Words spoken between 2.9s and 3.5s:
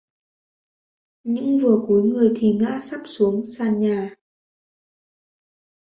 luôn xuống